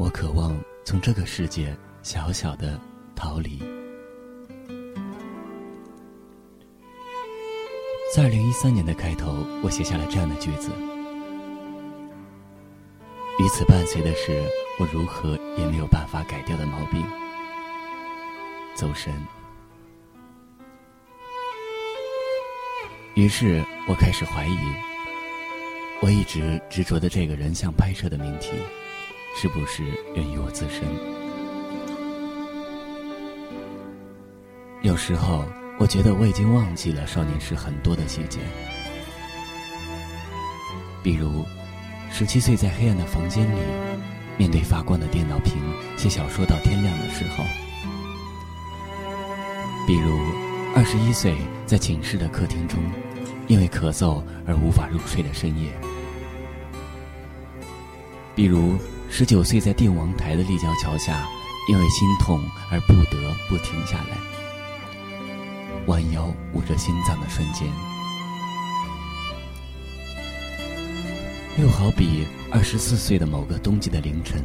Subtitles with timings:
[0.00, 2.80] 我渴望从这个世界小小的
[3.14, 3.58] 逃离。
[8.16, 10.70] 在二零一三年的开头，我写下了这样的句子。
[13.40, 14.42] 与此伴随的是
[14.78, 17.04] 我如何也没有办法改掉的毛病——
[18.74, 19.12] 走神。
[23.16, 24.56] 于是我开始怀疑，
[26.00, 28.52] 我一直执着的这个人像拍摄的命题，
[29.34, 29.84] 是不是
[30.14, 30.84] 源于我自身？
[34.82, 35.44] 有时候。
[35.78, 38.38] 我觉得我已经忘记了少年时很多的细节，
[41.02, 41.42] 比如
[42.12, 43.58] 十七岁在黑暗的房间里，
[44.36, 45.54] 面对发光的电脑屏
[45.96, 47.42] 写小说到天亮的时候；
[49.86, 50.10] 比如
[50.76, 51.34] 二十一岁
[51.64, 52.78] 在寝室的客厅中，
[53.46, 55.70] 因为咳嗽而无法入睡的深夜；
[58.36, 58.76] 比如
[59.12, 61.28] 十九岁在定王台的立交桥下，
[61.68, 64.16] 因为心痛而不得不停下来。
[65.86, 67.68] 弯腰捂着心脏的瞬间，
[71.58, 74.42] 又好比二十四岁的某个冬季的凌晨，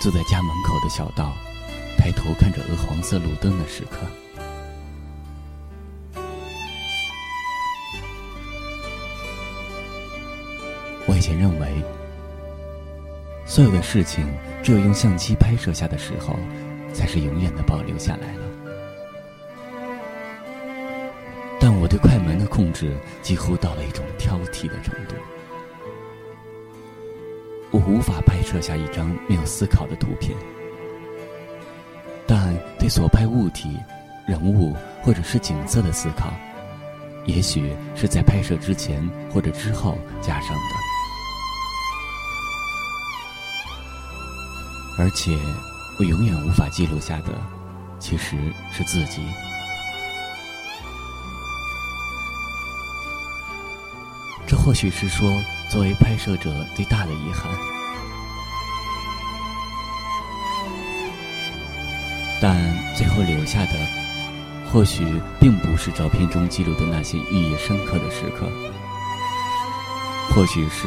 [0.00, 1.32] 坐在家门口的小道，
[1.96, 3.98] 抬头看着鹅黄色路灯的时刻。
[11.06, 11.84] 我以前认为，
[13.46, 14.26] 所有的事情
[14.62, 16.36] 只有用相机拍摄下的时候，
[16.92, 18.42] 才是永远的保留下来了。
[21.60, 25.14] 但我对快门的控制几乎到了一种挑剔的程度，
[27.70, 30.36] 我无法拍摄下一张没有思考的图片，
[32.26, 33.78] 但对所拍物体、
[34.26, 36.32] 人物或者是景色的思考，
[37.24, 39.02] 也许是在拍摄之前
[39.32, 40.74] 或者之后加上的，
[44.98, 45.38] 而且
[45.98, 47.32] 我永远无法记录下的，
[47.98, 48.36] 其实
[48.72, 49.22] 是自己。
[54.46, 55.30] 这或许是说，
[55.68, 57.50] 作为拍摄者最大的遗憾。
[62.40, 62.56] 但
[62.94, 63.72] 最后留下的，
[64.70, 65.04] 或许
[65.40, 68.46] 并不是照片中记录的那些意义深刻的时刻，
[70.30, 70.86] 或许是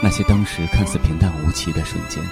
[0.00, 2.22] 那些当时看似平淡无奇的瞬间，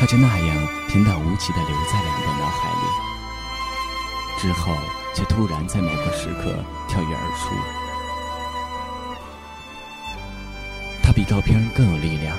[0.00, 0.56] 他就那样
[0.88, 2.86] 平淡无奇的留在了你的脑海里，
[4.38, 4.72] 之后
[5.14, 7.54] 却突然在某个时刻跳跃而出。
[11.02, 12.34] 他比照片更有力量，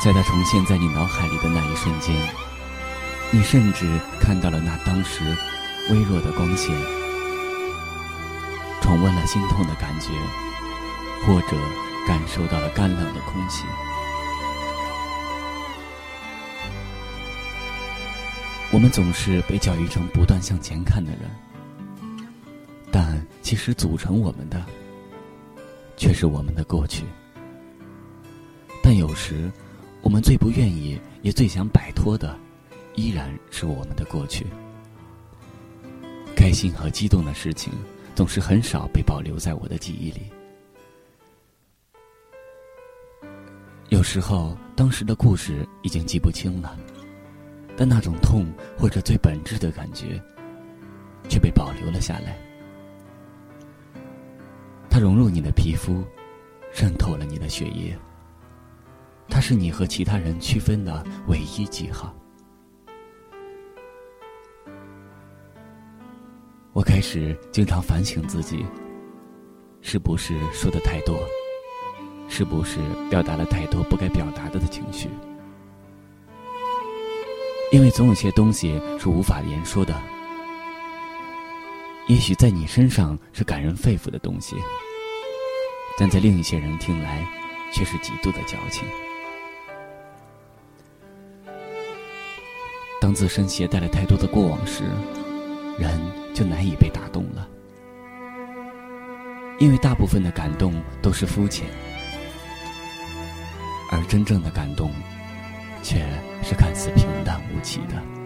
[0.00, 2.14] 在它重现在你脑海里的那一瞬间，
[3.32, 5.36] 你甚至看到了那当时
[5.90, 6.72] 微弱的光线，
[8.80, 10.10] 重温了心痛的感觉，
[11.26, 11.56] 或者
[12.06, 13.64] 感受到了干冷的空气。
[18.72, 21.22] 我们总是被教育成不断向前看的人，
[22.90, 24.64] 但其实组成我们的。
[25.96, 27.04] 却是我们的过去，
[28.82, 29.52] 但有时，
[30.00, 32.38] 我们最不愿意也最想摆脱的，
[32.94, 34.46] 依然是我们的过去。
[36.34, 37.70] 开心和激动的事情，
[38.14, 40.22] 总是很少被保留在我的记忆里。
[43.90, 46.78] 有时候，当时的故事已经记不清了，
[47.80, 48.44] 但那种痛
[48.76, 50.22] 或者最本质的感觉，
[51.30, 52.36] 却被保留了下来。
[54.90, 56.04] 它融入你的皮肤，
[56.74, 57.98] 渗透了你的血液。
[59.30, 62.14] 它是你和其他人区分的唯一记号。
[66.74, 68.62] 我开始经常反省自己，
[69.80, 71.18] 是不是说的太多，
[72.28, 72.78] 是不是
[73.08, 75.08] 表达了太多不该表达的情绪？
[77.70, 79.94] 因为总有些东西是无法言说的。
[82.08, 84.56] 也许在你身上是感人肺腑的东西，
[85.96, 87.24] 但在另一些人听来，
[87.72, 88.84] 却是极度的矫情。
[93.00, 94.82] 当自身携带了太多的过往时，
[95.78, 96.00] 人
[96.34, 97.48] 就难以被打动了，
[99.60, 101.66] 因为大部分的感动都是肤浅，
[103.90, 104.90] 而真正的感动，
[105.82, 106.04] 却
[106.42, 107.06] 是看似平
[107.60, 108.19] 一起的。